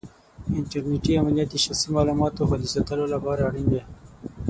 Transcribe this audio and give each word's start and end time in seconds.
انټرنېټي 0.59 1.11
امنیت 1.21 1.47
د 1.51 1.55
شخصي 1.65 1.87
معلوماتو 1.95 2.47
خوندي 2.49 2.69
ساتلو 2.75 3.05
لپاره 3.13 3.41
اړین 3.49 3.67
دی. 3.71 3.81